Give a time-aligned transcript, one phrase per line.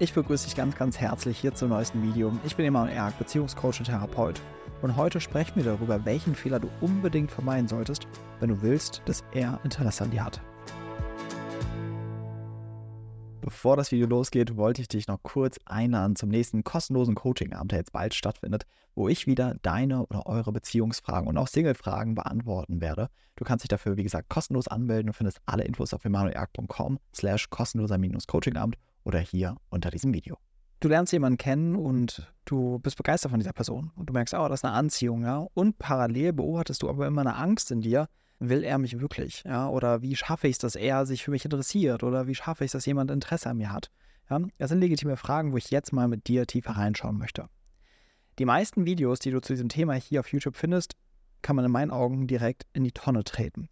[0.00, 2.32] Ich begrüße dich ganz, ganz herzlich hier zum neuesten Video.
[2.44, 4.40] Ich bin Emanuel Erk, Beziehungscoach und Therapeut.
[4.80, 8.06] Und heute sprechen wir darüber, welchen Fehler du unbedingt vermeiden solltest,
[8.38, 10.40] wenn du willst, dass er Interesse an dir hat.
[13.40, 17.80] Bevor das Video losgeht, wollte ich dich noch kurz einladen zum nächsten kostenlosen Coaching-Abend, der
[17.80, 23.08] jetzt bald stattfindet, wo ich wieder deine oder eure Beziehungsfragen und auch Single-Fragen beantworten werde.
[23.34, 27.50] Du kannst dich dafür, wie gesagt, kostenlos anmelden und findest alle Infos auf emanuelerk.com slash
[27.50, 28.76] kostenloser-coaching-Abend
[29.08, 30.36] oder hier unter diesem Video.
[30.80, 34.46] Du lernst jemanden kennen und du bist begeistert von dieser Person und du merkst, oh,
[34.46, 35.48] das ist eine Anziehung, ja.
[35.54, 39.68] Und parallel beobachtest du aber immer eine Angst in dir, will er mich wirklich, ja?
[39.68, 42.04] Oder wie schaffe ich es, dass er sich für mich interessiert?
[42.04, 43.90] Oder wie schaffe ich es, dass jemand Interesse an mir hat?
[44.30, 44.40] Ja?
[44.58, 47.48] Das sind legitime Fragen, wo ich jetzt mal mit dir tiefer reinschauen möchte.
[48.38, 50.94] Die meisten Videos, die du zu diesem Thema hier auf YouTube findest,
[51.42, 53.68] kann man in meinen Augen direkt in die Tonne treten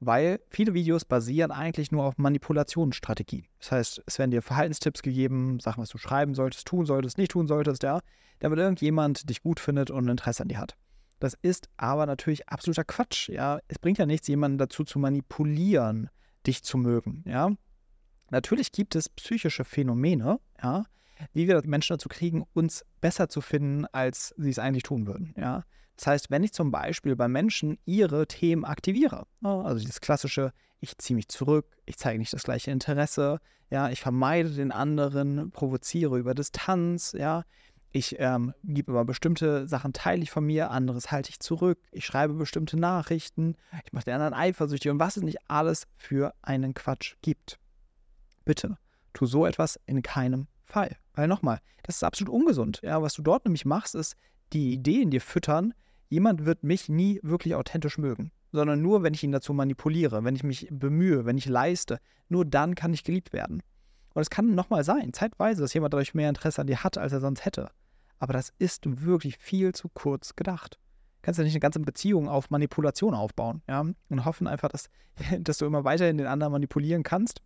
[0.00, 3.44] weil viele Videos basieren eigentlich nur auf Manipulationsstrategie.
[3.58, 7.32] Das heißt, es werden dir Verhaltenstipps gegeben, Sachen, was du schreiben solltest, tun solltest, nicht
[7.32, 8.00] tun solltest, ja,
[8.38, 10.76] damit irgendjemand dich gut findet und Interesse an dir hat.
[11.18, 13.60] Das ist aber natürlich absoluter Quatsch, ja.
[13.68, 16.08] Es bringt ja nichts, jemanden dazu zu manipulieren,
[16.46, 17.50] dich zu mögen, ja.
[18.30, 20.84] Natürlich gibt es psychische Phänomene, ja,
[21.32, 25.34] wie wir Menschen dazu kriegen, uns besser zu finden, als sie es eigentlich tun würden,
[25.36, 25.64] ja.
[25.96, 30.54] Das heißt, wenn ich zum Beispiel bei Menschen ihre Themen aktiviere, ne, also dieses klassische,
[30.80, 35.50] ich ziehe mich zurück, ich zeige nicht das gleiche Interesse, ja, ich vermeide den anderen,
[35.50, 37.44] provoziere über Distanz, ja,
[37.92, 42.06] ich ähm, gebe immer bestimmte Sachen teile ich von mir, anderes halte ich zurück, ich
[42.06, 46.72] schreibe bestimmte Nachrichten, ich mache den anderen eifersüchtig und was es nicht alles für einen
[46.72, 47.58] Quatsch gibt.
[48.44, 48.78] Bitte,
[49.12, 50.96] tu so etwas in keinem Fall.
[51.14, 52.80] Weil nochmal, das ist absolut ungesund.
[52.82, 54.16] Ja, was du dort nämlich machst, ist
[54.52, 55.74] die Idee in dir füttern,
[56.08, 60.34] jemand wird mich nie wirklich authentisch mögen, sondern nur, wenn ich ihn dazu manipuliere, wenn
[60.34, 63.62] ich mich bemühe, wenn ich leiste, nur dann kann ich geliebt werden.
[64.14, 67.12] Und es kann nochmal sein, zeitweise, dass jemand dadurch mehr Interesse an dir hat, als
[67.12, 67.70] er sonst hätte.
[68.18, 70.78] Aber das ist wirklich viel zu kurz gedacht.
[71.20, 74.88] Du kannst ja nicht eine ganze Beziehung auf Manipulation aufbauen, ja, und hoffen einfach, dass,
[75.40, 77.40] dass du immer weiterhin den anderen manipulieren kannst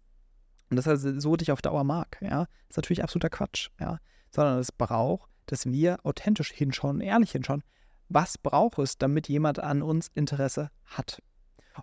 [0.70, 2.47] und dass er so dich auf Dauer mag, ja.
[2.69, 3.98] Das ist natürlich absoluter Quatsch, ja.
[4.30, 7.62] Sondern es braucht, dass wir authentisch hinschauen, ehrlich hinschauen,
[8.08, 11.22] was braucht es, damit jemand an uns Interesse hat.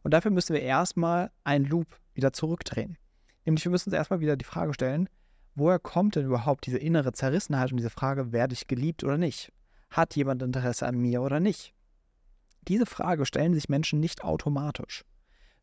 [0.03, 2.97] Und dafür müssen wir erstmal einen Loop wieder zurückdrehen.
[3.45, 5.09] Nämlich wir müssen uns erstmal wieder die Frage stellen,
[5.55, 9.51] woher kommt denn überhaupt diese innere Zerrissenheit und diese Frage, werde ich geliebt oder nicht?
[9.89, 11.73] Hat jemand Interesse an mir oder nicht?
[12.67, 15.03] Diese Frage stellen sich Menschen nicht automatisch,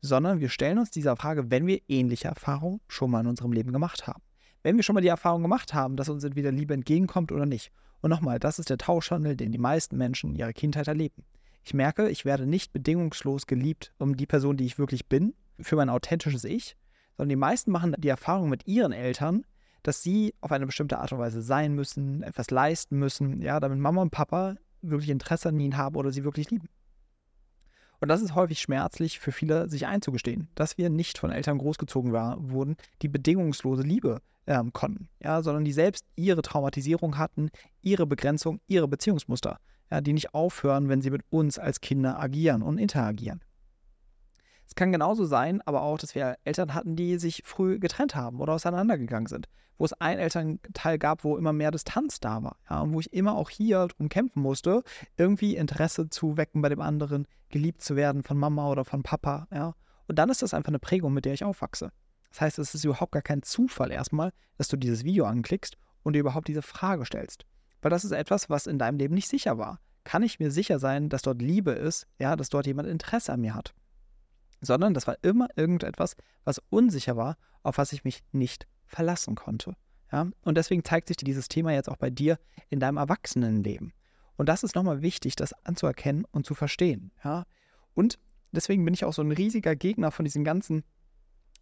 [0.00, 3.72] sondern wir stellen uns dieser Frage, wenn wir ähnliche Erfahrungen schon mal in unserem Leben
[3.72, 4.22] gemacht haben.
[4.62, 7.70] Wenn wir schon mal die Erfahrung gemacht haben, dass uns entweder Liebe entgegenkommt oder nicht.
[8.00, 11.24] Und nochmal, das ist der Tauschhandel, den die meisten Menschen in ihrer Kindheit erleben.
[11.64, 15.76] Ich merke, ich werde nicht bedingungslos geliebt um die Person, die ich wirklich bin, für
[15.76, 16.76] mein authentisches Ich,
[17.16, 19.44] sondern die meisten machen die Erfahrung mit ihren Eltern,
[19.82, 23.78] dass sie auf eine bestimmte Art und Weise sein müssen, etwas leisten müssen, ja, damit
[23.78, 26.68] Mama und Papa wirklich Interesse an ihnen haben oder sie wirklich lieben.
[28.00, 32.12] Und das ist häufig schmerzlich für viele, sich einzugestehen, dass wir nicht von Eltern großgezogen
[32.12, 37.50] war, wurden, die bedingungslose Liebe ähm, konnten, ja, sondern die selbst ihre Traumatisierung hatten,
[37.82, 39.58] ihre Begrenzung, ihre Beziehungsmuster,
[39.90, 43.40] ja, die nicht aufhören, wenn sie mit uns als Kinder agieren und interagieren.
[44.68, 48.38] Es kann genauso sein, aber auch, dass wir Eltern hatten, die sich früh getrennt haben
[48.38, 49.48] oder auseinandergegangen sind,
[49.78, 53.12] wo es einen Elternteil gab, wo immer mehr Distanz da war, ja, und wo ich
[53.12, 54.82] immer auch hier drum kämpfen musste,
[55.16, 59.48] irgendwie Interesse zu wecken bei dem anderen, geliebt zu werden von Mama oder von Papa,
[59.50, 59.74] ja.
[60.06, 61.90] Und dann ist das einfach eine Prägung, mit der ich aufwachse.
[62.30, 66.12] Das heißt, es ist überhaupt gar kein Zufall erstmal, dass du dieses Video anklickst und
[66.12, 67.46] dir überhaupt diese Frage stellst.
[67.80, 69.80] Weil das ist etwas, was in deinem Leben nicht sicher war.
[70.04, 73.40] Kann ich mir sicher sein, dass dort Liebe ist, ja, dass dort jemand Interesse an
[73.40, 73.74] mir hat?
[74.60, 79.76] Sondern das war immer irgendetwas, was unsicher war, auf was ich mich nicht verlassen konnte.
[80.12, 80.28] Ja?
[80.42, 83.92] Und deswegen zeigt sich dieses Thema jetzt auch bei dir in deinem Erwachsenenleben.
[84.36, 87.12] Und das ist nochmal wichtig, das anzuerkennen und zu verstehen.
[87.24, 87.44] Ja?
[87.94, 88.18] Und
[88.52, 90.84] deswegen bin ich auch so ein riesiger Gegner von diesen ganzen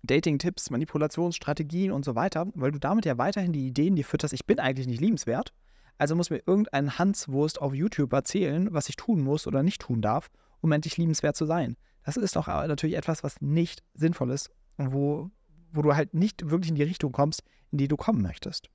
[0.03, 4.47] Dating-Tipps, Manipulationsstrategien und so weiter, weil du damit ja weiterhin die Ideen dir fütterst, ich
[4.47, 5.53] bin eigentlich nicht liebenswert.
[5.99, 10.03] Also muss mir irgendein Hanswurst auf YouTube erzählen, was ich tun muss oder nicht tun
[10.03, 10.31] darf,
[10.61, 11.76] um endlich liebenswert zu sein.
[12.06, 15.31] Das ist doch natürlich etwas, was nicht sinnvoll ist und wo,
[15.73, 17.43] wo du halt nicht wirklich in die Richtung kommst,
[17.73, 18.70] in die du kommen möchtest.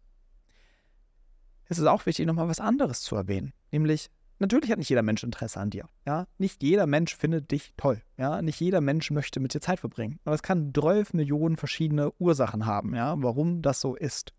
[1.69, 3.54] Es ist auch wichtig, nochmal was anderes zu erwähnen.
[3.72, 5.88] Nämlich, natürlich hat nicht jeder Mensch Interesse an dir.
[6.06, 6.28] Ja?
[6.39, 8.01] Nicht jeder Mensch findet dich toll.
[8.18, 8.42] Ja?
[8.42, 10.19] Nicht jeder Mensch möchte mit dir Zeit verbringen.
[10.25, 13.16] Aber es kann 12 Millionen verschiedene Ursachen haben, ja?
[13.18, 14.33] warum das so ist.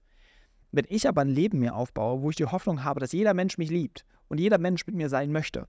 [0.70, 3.56] Wenn ich aber ein Leben mir aufbaue, wo ich die Hoffnung habe, dass jeder Mensch
[3.56, 5.66] mich liebt und jeder Mensch mit mir sein möchte,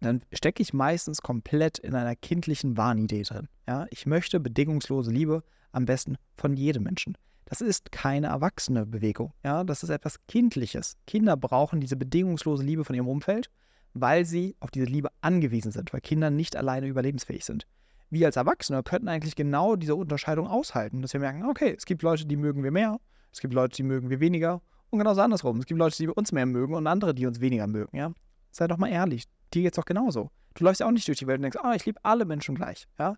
[0.00, 3.48] dann stecke ich meistens komplett in einer kindlichen Wahnidee drin.
[3.66, 3.86] Ja?
[3.90, 7.16] Ich möchte bedingungslose Liebe am besten von jedem Menschen.
[7.46, 9.32] Das ist keine erwachsene Bewegung.
[9.44, 10.96] Ja, das ist etwas Kindliches.
[11.06, 13.50] Kinder brauchen diese bedingungslose Liebe von ihrem Umfeld,
[13.94, 17.66] weil sie auf diese Liebe angewiesen sind, weil Kinder nicht alleine überlebensfähig sind.
[18.10, 22.02] Wir als Erwachsene könnten eigentlich genau diese Unterscheidung aushalten, dass wir merken, okay, es gibt
[22.02, 22.98] Leute, die mögen wir mehr,
[23.32, 24.60] es gibt Leute, die mögen wir weniger
[24.90, 25.58] und genauso andersrum.
[25.58, 27.96] Es gibt Leute, die uns mehr mögen und andere, die uns weniger mögen.
[27.96, 28.12] Ja,
[28.50, 30.30] sei doch mal ehrlich, dir geht's doch genauso.
[30.54, 32.54] Du läufst ja auch nicht durch die Welt und denkst, ah, ich liebe alle Menschen
[32.54, 32.88] gleich.
[32.98, 33.16] Ja,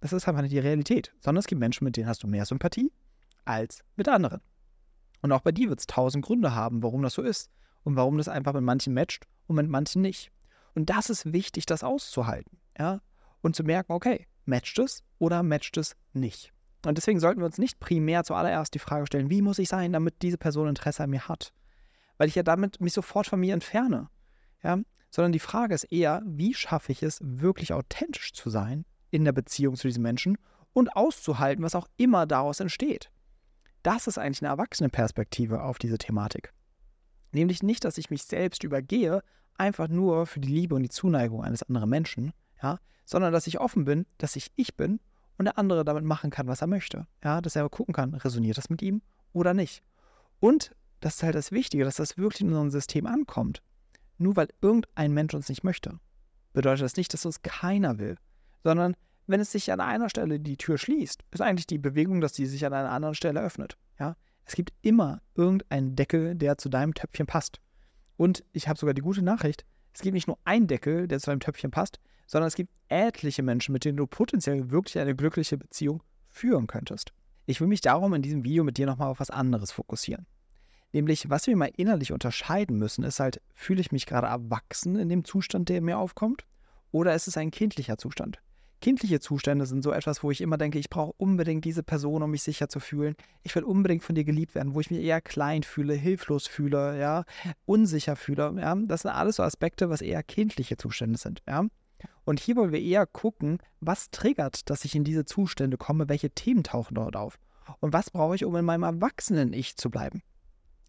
[0.00, 2.44] das ist einfach nicht die Realität, sondern es gibt Menschen, mit denen hast du mehr
[2.44, 2.92] Sympathie
[3.44, 4.40] als mit anderen.
[5.22, 7.50] Und auch bei dir wird es tausend Gründe haben, warum das so ist
[7.82, 10.30] und warum das einfach mit manchen matcht und mit manchen nicht.
[10.74, 13.00] Und das ist wichtig, das auszuhalten, ja,
[13.40, 16.52] und zu merken, okay, matcht es oder matcht es nicht.
[16.84, 19.92] Und deswegen sollten wir uns nicht primär zuallererst die Frage stellen, wie muss ich sein,
[19.92, 21.52] damit diese Person Interesse an mir hat?
[22.18, 24.10] Weil ich ja damit mich sofort von mir entferne.
[24.62, 24.78] Ja?
[25.14, 29.30] Sondern die Frage ist eher, wie schaffe ich es, wirklich authentisch zu sein in der
[29.30, 30.36] Beziehung zu diesem Menschen
[30.72, 33.12] und auszuhalten, was auch immer daraus entsteht.
[33.84, 36.52] Das ist eigentlich eine erwachsene Perspektive auf diese Thematik.
[37.30, 39.22] Nämlich nicht, dass ich mich selbst übergehe,
[39.56, 43.60] einfach nur für die Liebe und die Zuneigung eines anderen Menschen, ja, sondern dass ich
[43.60, 44.98] offen bin, dass ich ich bin
[45.38, 47.06] und der andere damit machen kann, was er möchte.
[47.22, 49.00] Ja, dass er gucken kann, resoniert das mit ihm
[49.32, 49.84] oder nicht.
[50.40, 53.62] Und das ist halt das Wichtige, dass das wirklich in unserem System ankommt.
[54.18, 55.98] Nur weil irgendein Mensch uns nicht möchte,
[56.52, 58.16] bedeutet das nicht, dass uns keiner will,
[58.62, 58.96] sondern
[59.26, 62.46] wenn es sich an einer Stelle die Tür schließt, ist eigentlich die Bewegung, dass sie
[62.46, 63.76] sich an einer anderen Stelle öffnet.
[63.98, 64.16] Ja?
[64.44, 67.60] Es gibt immer irgendeinen Deckel, der zu deinem Töpfchen passt.
[68.16, 71.30] Und ich habe sogar die gute Nachricht, es gibt nicht nur einen Deckel, der zu
[71.30, 75.56] deinem Töpfchen passt, sondern es gibt etliche Menschen, mit denen du potenziell wirklich eine glückliche
[75.56, 77.12] Beziehung führen könntest.
[77.46, 80.26] Ich will mich darum in diesem Video mit dir nochmal auf was anderes fokussieren.
[80.94, 85.08] Nämlich, was wir mal innerlich unterscheiden müssen, ist halt, fühle ich mich gerade erwachsen in
[85.08, 86.46] dem Zustand, der mir aufkommt,
[86.92, 88.38] oder ist es ein kindlicher Zustand?
[88.80, 92.30] Kindliche Zustände sind so etwas, wo ich immer denke, ich brauche unbedingt diese Person, um
[92.30, 93.16] mich sicher zu fühlen.
[93.42, 96.96] Ich will unbedingt von dir geliebt werden, wo ich mich eher klein fühle, hilflos fühle,
[97.00, 97.24] ja,
[97.64, 98.54] unsicher fühle.
[98.56, 98.76] Ja.
[98.76, 101.42] Das sind alles so Aspekte, was eher kindliche Zustände sind.
[101.48, 101.64] Ja.
[102.24, 106.30] Und hier wollen wir eher gucken, was triggert, dass ich in diese Zustände komme, welche
[106.30, 107.38] Themen tauchen dort auf
[107.80, 110.22] und was brauche ich, um in meinem Erwachsenen-Ich zu bleiben.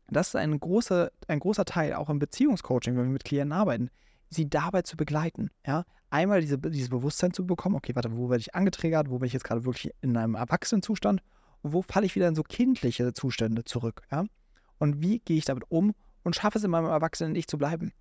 [0.07, 3.89] Das ist ein großer, ein großer Teil, auch im Beziehungscoaching, wenn wir mit Klienten arbeiten,
[4.29, 5.49] sie dabei zu begleiten.
[5.65, 5.85] Ja?
[6.15, 9.33] einmal diese, dieses Bewusstsein zu bekommen, okay, warte, wo werde ich angetriggert, wo bin ich
[9.33, 11.21] jetzt gerade wirklich in einem Erwachsenenzustand
[11.61, 14.25] und wo falle ich wieder in so kindliche Zustände zurück, ja?
[14.77, 15.93] Und wie gehe ich damit um
[16.23, 17.91] und schaffe es in meinem Erwachsenen-Ich zu bleiben?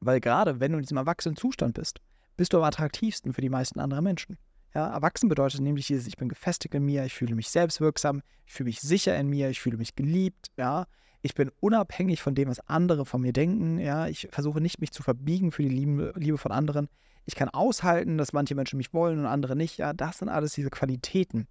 [0.00, 2.00] Weil gerade wenn du in diesem Erwachsenenzustand bist,
[2.36, 4.38] bist du am attraktivsten für die meisten anderen Menschen.
[4.74, 8.52] Ja, erwachsen bedeutet nämlich dieses, ich bin gefestigt in mir, ich fühle mich selbstwirksam, ich
[8.52, 10.86] fühle mich sicher in mir, ich fühle mich geliebt, ja,
[11.22, 14.92] ich bin unabhängig von dem, was andere von mir denken, ja, ich versuche nicht, mich
[14.92, 16.88] zu verbiegen für die Liebe, von anderen,
[17.24, 19.78] ich kann aushalten, dass manche Menschen mich wollen und andere nicht.
[19.78, 21.48] Ja, das sind alles diese Qualitäten,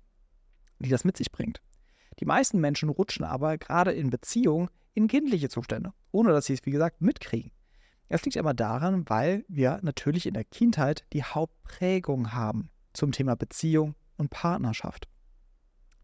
[0.79, 1.61] die das mit sich bringt.
[2.19, 6.65] Die meisten Menschen rutschen aber gerade in Beziehungen in kindliche Zustände, ohne dass sie es,
[6.65, 7.51] wie gesagt, mitkriegen.
[8.07, 13.35] Es liegt aber daran, weil wir natürlich in der Kindheit die Hauptprägung haben zum Thema
[13.35, 15.09] Beziehung und Partnerschaft.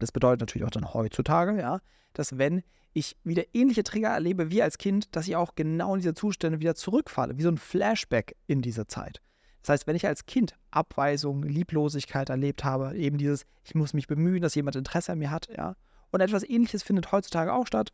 [0.02, 1.80] Das bedeutet natürlich auch dann heutzutage, ja,
[2.12, 2.62] dass wenn
[2.92, 6.60] ich wieder ähnliche Trigger erlebe wie als Kind, dass ich auch genau in diese Zustände
[6.60, 9.22] wieder zurückfalle, wie so ein Flashback in diese Zeit.
[9.62, 14.08] Das heißt, wenn ich als Kind Abweisung, Lieblosigkeit erlebt habe, eben dieses, ich muss mich
[14.08, 15.76] bemühen, dass jemand Interesse an mir hat, ja,
[16.10, 17.92] und etwas ähnliches findet heutzutage auch statt,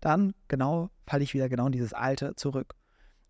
[0.00, 2.74] dann genau falle ich wieder genau in dieses Alte zurück.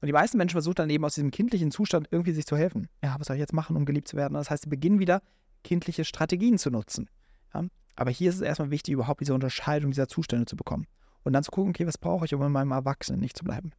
[0.01, 2.89] Und die meisten Menschen versuchen dann eben aus diesem kindlichen Zustand irgendwie sich zu helfen.
[3.03, 4.35] Ja, was soll ich jetzt machen, um geliebt zu werden?
[4.35, 5.21] Das heißt, sie beginnen wieder
[5.63, 7.09] kindliche Strategien zu nutzen.
[7.55, 7.65] Ja?
[7.97, 10.87] Aber hier ist es erstmal wichtig, überhaupt diese Unterscheidung dieser Zustände zu bekommen.
[11.25, 13.73] Und dann zu gucken, okay, was brauche ich, um in meinem Erwachsenen nicht zu bleiben.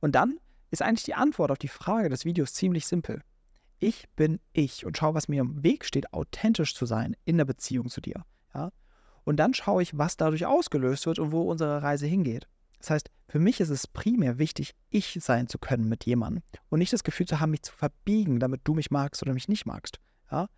[0.00, 0.38] Und dann
[0.70, 3.22] ist eigentlich die Antwort auf die Frage des Videos ziemlich simpel.
[3.80, 7.44] Ich bin ich und schaue, was mir im Weg steht, authentisch zu sein in der
[7.44, 8.24] Beziehung zu dir.
[8.54, 8.70] Ja?
[9.24, 12.48] Und dann schaue ich, was dadurch ausgelöst wird und wo unsere Reise hingeht.
[12.78, 16.78] Das heißt, für mich ist es primär wichtig, ich sein zu können mit jemandem und
[16.78, 19.66] nicht das Gefühl zu haben, mich zu verbiegen, damit du mich magst oder mich nicht
[19.66, 19.98] magst.
[20.30, 20.48] Ja?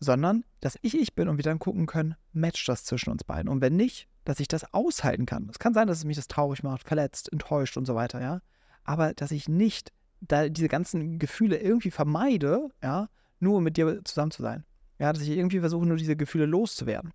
[0.00, 3.48] Sondern, dass ich ich bin und wir dann gucken können, matcht das zwischen uns beiden.
[3.48, 5.48] Und wenn nicht, dass ich das aushalten kann.
[5.50, 8.40] Es kann sein, dass es mich das traurig macht, verletzt, enttäuscht und so weiter, ja
[8.88, 14.30] aber dass ich nicht da diese ganzen Gefühle irgendwie vermeide, ja, nur mit dir zusammen
[14.30, 14.64] zu sein.
[14.98, 17.12] Ja, dass ich irgendwie versuche, nur diese Gefühle loszuwerden.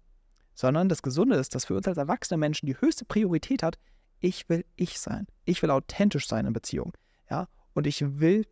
[0.53, 3.79] Sondern das Gesunde ist, dass für uns als erwachsene Menschen die höchste Priorität hat,
[4.19, 5.25] ich will ich sein.
[5.45, 6.93] Ich will authentisch sein in Beziehung.
[7.27, 8.45] Ja, und ich will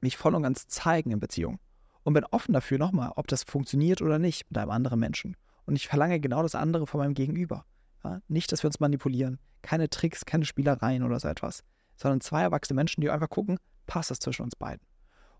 [0.00, 1.58] mich voll und ganz zeigen in Beziehung.
[2.04, 5.36] Und bin offen dafür nochmal, ob das funktioniert oder nicht mit einem anderen Menschen.
[5.66, 7.64] Und ich verlange genau das andere von meinem Gegenüber.
[8.02, 9.38] Ja, nicht, dass wir uns manipulieren.
[9.62, 11.62] Keine Tricks, keine Spielereien oder so etwas
[11.96, 14.84] sondern zwei erwachsene Menschen, die einfach gucken, passt das zwischen uns beiden.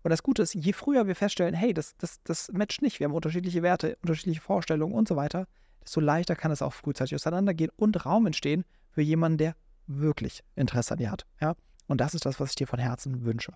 [0.03, 3.05] Und das Gute ist, je früher wir feststellen, hey, das, das, das matcht nicht, wir
[3.05, 5.47] haben unterschiedliche Werte, unterschiedliche Vorstellungen und so weiter,
[5.81, 9.55] desto leichter kann es auch frühzeitig auseinandergehen und Raum entstehen für jemanden, der
[9.87, 11.25] wirklich Interesse an dir hat.
[11.39, 11.55] Ja?
[11.87, 13.53] Und das ist das, was ich dir von Herzen wünsche.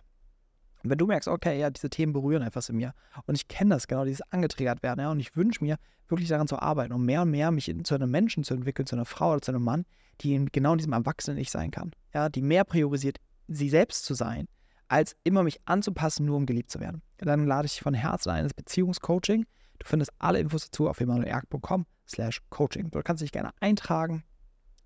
[0.84, 2.94] Und wenn du merkst, okay, ja, diese Themen berühren etwas in mir
[3.26, 6.48] und ich kenne das genau, dieses angetriggert werden, ja, und ich wünsche mir wirklich daran
[6.48, 9.32] zu arbeiten, um mehr und mehr mich zu einem Menschen zu entwickeln, zu einer Frau
[9.32, 9.86] oder zu einem Mann,
[10.22, 11.92] die in genau in diesem Erwachsenen-Ich sein kann.
[12.14, 13.18] Ja, die mehr priorisiert,
[13.48, 14.48] sie selbst zu sein,
[14.88, 17.02] als immer mich anzupassen, nur um geliebt zu werden.
[17.18, 19.46] Dann lade ich dich von Herzen ein ins Beziehungscoaching.
[19.80, 22.90] Du findest alle Infos dazu auf emanuelerg.com slash coaching.
[22.92, 24.24] Dort kannst du dich gerne eintragen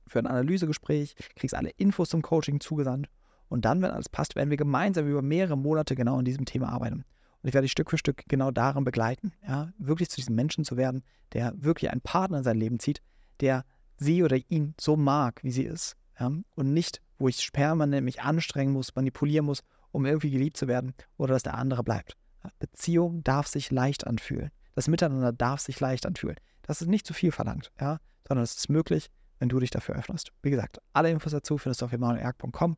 [0.08, 3.08] für ein Analysegespräch, kriegst alle Infos zum Coaching zugesandt
[3.52, 6.70] und dann, wenn alles passt, werden wir gemeinsam über mehrere Monate genau an diesem Thema
[6.70, 7.04] arbeiten.
[7.42, 10.64] Und ich werde dich Stück für Stück genau darin begleiten, ja, wirklich zu diesem Menschen
[10.64, 11.04] zu werden,
[11.34, 13.02] der wirklich einen Partner in sein Leben zieht,
[13.42, 13.66] der
[13.98, 15.98] sie oder ihn so mag, wie sie ist.
[16.18, 20.70] Ja, und nicht, wo ich permanent mich anstrengen muss, manipulieren muss, um irgendwie geliebt zu
[20.70, 22.16] werden oder dass der andere bleibt.
[22.60, 24.52] Beziehung darf sich leicht anfühlen.
[24.76, 26.38] Das Miteinander darf sich leicht anfühlen.
[26.62, 29.96] Das ist nicht zu viel verlangt, ja, sondern es ist möglich, wenn du dich dafür
[29.96, 30.32] öffnest.
[30.42, 32.78] Wie gesagt, alle Infos dazu findest du auf emanuelerg.com